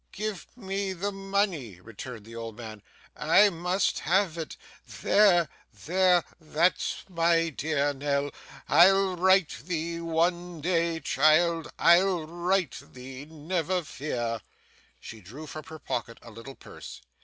'Give 0.11 0.47
me 0.57 0.93
the 0.93 1.11
money,' 1.11 1.79
returned 1.79 2.25
the 2.25 2.35
old 2.35 2.57
man, 2.57 2.81
'I 3.15 3.51
must 3.51 3.99
have 3.99 4.35
it. 4.35 4.57
There 4.87 5.47
there 5.71 6.23
that's 6.39 7.03
my 7.07 7.49
dear 7.49 7.93
Nell. 7.93 8.31
I'll 8.67 9.15
right 9.15 9.47
thee 9.47 9.99
one 10.01 10.59
day, 10.59 11.01
child, 11.01 11.71
I'll 11.77 12.25
right 12.25 12.75
thee, 12.81 13.25
never 13.25 13.83
fear!' 13.83 14.41
She 14.99 15.21
took 15.21 15.47
from 15.49 15.65
her 15.65 15.77
pocket 15.77 16.17
a 16.23 16.31
little 16.31 16.55
purse. 16.55 17.01